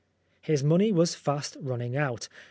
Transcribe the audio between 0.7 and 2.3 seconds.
was fast running out.